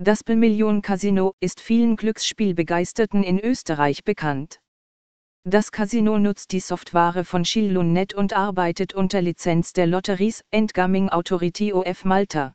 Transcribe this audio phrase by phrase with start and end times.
[0.00, 4.60] Das Bemillion Casino ist vielen Glücksspielbegeisterten in Österreich bekannt.
[5.42, 11.08] Das Casino nutzt die Software von Schillun.net und arbeitet unter Lizenz der Lotteries and Gaming
[11.08, 12.54] Authority of Malta.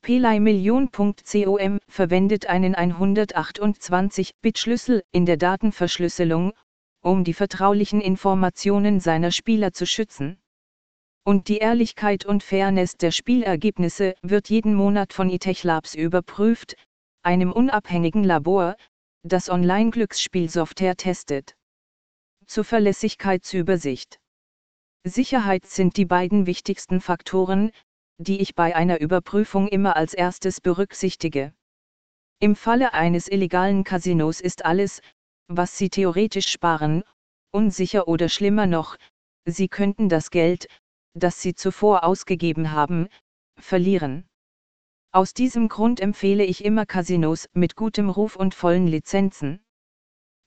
[0.00, 6.52] PlayMillion.com verwendet einen 128-Bit-Schlüssel in der Datenverschlüsselung,
[7.02, 10.38] um die vertraulichen Informationen seiner Spieler zu schützen.
[11.26, 16.76] Und die Ehrlichkeit und Fairness der Spielergebnisse wird jeden Monat von eTech Labs überprüft,
[17.22, 18.76] einem unabhängigen Labor,
[19.22, 21.56] das Online-Glücksspielsoftware testet.
[22.46, 24.20] Zuverlässigkeitsübersicht.
[25.04, 27.70] Sicherheit sind die beiden wichtigsten Faktoren,
[28.18, 31.54] die ich bei einer Überprüfung immer als erstes berücksichtige.
[32.38, 35.00] Im Falle eines illegalen Casinos ist alles,
[35.48, 37.02] was Sie theoretisch sparen,
[37.50, 38.98] unsicher oder schlimmer noch,
[39.46, 40.68] Sie könnten das Geld,
[41.14, 43.08] das sie zuvor ausgegeben haben,
[43.58, 44.26] verlieren.
[45.12, 49.64] Aus diesem Grund empfehle ich immer Casinos mit gutem Ruf und vollen Lizenzen.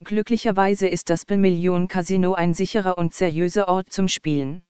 [0.04, 4.62] Glücklicherweise ist das Bemillion Casino ein sicherer und seriöser Ort zum Spielen.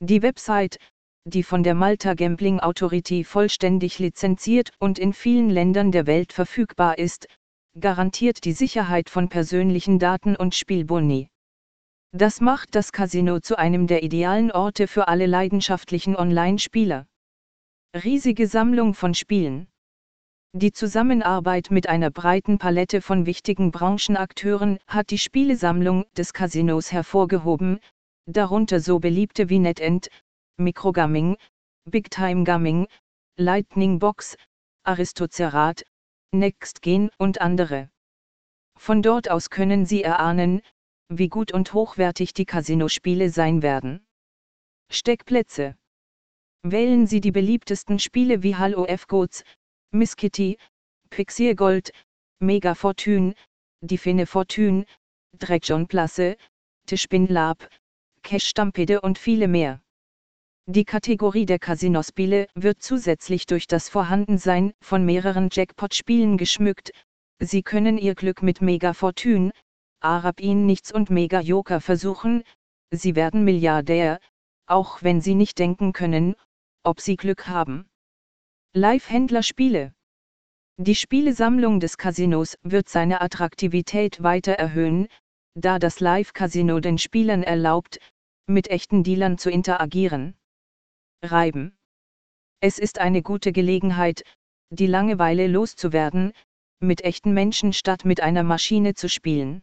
[0.00, 0.78] Die Website,
[1.24, 6.98] die von der Malta Gambling Authority vollständig lizenziert und in vielen Ländern der Welt verfügbar
[6.98, 7.28] ist,
[7.78, 11.28] garantiert die Sicherheit von persönlichen Daten und Spielboni.
[12.12, 17.06] Das macht das Casino zu einem der idealen Orte für alle leidenschaftlichen Online-Spieler.
[17.94, 19.68] Riesige Sammlung von Spielen.
[20.52, 27.78] Die Zusammenarbeit mit einer breiten Palette von wichtigen Branchenakteuren hat die Spielesammlung des Casinos hervorgehoben,
[28.26, 30.08] darunter so beliebte wie NetEnt,
[30.56, 31.36] Microgaming,
[31.84, 32.88] Big Time Gaming,
[33.36, 34.36] Lightning Box,
[34.82, 35.84] Aristocerat,
[36.32, 37.88] NextGen und andere.
[38.76, 40.60] Von dort aus können Sie erahnen,
[41.10, 44.06] wie gut und hochwertig die Casino-Spiele sein werden.
[44.90, 45.76] Steckplätze.
[46.62, 49.44] Wählen Sie die beliebtesten Spiele wie Halo F Goats,
[49.90, 50.56] Miss Kitty,
[51.10, 51.92] Pixie Gold,
[52.38, 53.34] Mega Fortune,
[53.80, 54.86] Divine Fortune,
[55.36, 56.36] Dragon Plasse,
[56.86, 57.68] Tischpin Lab,
[58.22, 59.82] Cash Stampede und viele mehr.
[60.66, 66.92] Die Kategorie der Casinospiele wird zusätzlich durch das Vorhandensein von mehreren Jackpot-Spielen geschmückt.
[67.40, 69.50] Sie können Ihr Glück mit Mega Fortune,
[70.00, 72.42] Arab ihn nichts und Mega Joker versuchen,
[72.90, 74.18] sie werden Milliardär,
[74.66, 76.34] auch wenn sie nicht denken können,
[76.82, 77.86] ob sie Glück haben.
[78.72, 79.92] Live-Händler-Spiele
[80.78, 85.08] Die Spielesammlung des Casinos wird seine Attraktivität weiter erhöhen,
[85.54, 87.98] da das Live-Casino den Spielern erlaubt,
[88.46, 90.34] mit echten Dealern zu interagieren.
[91.22, 91.76] Reiben.
[92.60, 94.24] Es ist eine gute Gelegenheit,
[94.70, 96.32] die Langeweile loszuwerden,
[96.78, 99.62] mit echten Menschen statt mit einer Maschine zu spielen.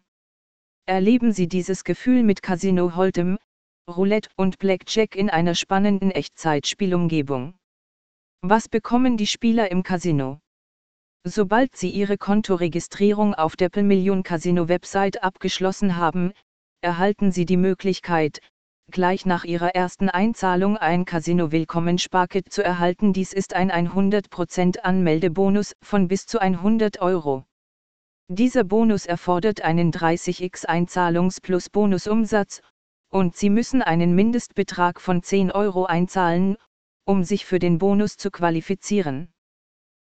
[0.90, 3.36] Erleben Sie dieses Gefühl mit Casino Hold'em,
[3.90, 7.56] Roulette und Blackjack in einer spannenden Echtzeitspielumgebung.
[8.42, 10.40] Was bekommen die Spieler im Casino?
[11.25, 16.31] Sobald Sie Ihre Kontoregistrierung auf der Million Casino Website abgeschlossen haben,
[16.80, 18.40] erhalten Sie die Möglichkeit,
[18.90, 23.12] gleich nach Ihrer ersten Einzahlung ein Casino Willkommen Sparkit zu erhalten.
[23.12, 27.44] Dies ist ein 100% Anmeldebonus von bis zu 100 Euro.
[28.30, 32.62] Dieser Bonus erfordert einen 30x Einzahlungs plus Bonusumsatz,
[33.10, 36.58] und Sie müssen einen Mindestbetrag von 10 Euro einzahlen,
[37.06, 39.34] um sich für den Bonus zu qualifizieren.